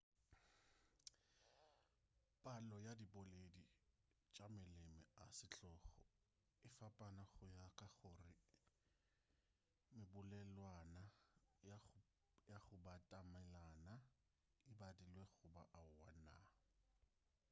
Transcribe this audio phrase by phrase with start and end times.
[2.43, 3.63] palo ya diboledi
[4.33, 5.91] tša maleme a setlogo
[6.67, 8.31] e fapana go ya ka gore
[9.97, 11.03] mebolelwana
[12.49, 13.93] ya go batamelana
[14.71, 16.35] e badilwe goba aowa na